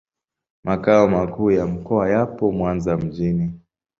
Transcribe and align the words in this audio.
Makao 0.63 1.07
makuu 1.07 1.51
ya 1.51 1.67
mkoa 1.67 2.09
yapo 2.09 2.51
Mwanza 2.51 2.97
mjini. 2.97 3.53